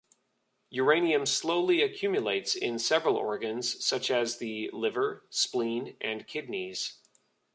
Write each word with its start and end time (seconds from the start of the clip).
Uranium 0.71 1.27
slowly 1.27 1.83
accumulates 1.83 2.55
in 2.55 2.79
several 2.79 3.15
organs, 3.17 3.85
such 3.85 4.09
as 4.09 4.39
the 4.39 4.67
liver, 4.73 5.27
spleen, 5.29 5.95
and 6.01 6.25
kidneys. 6.25 6.97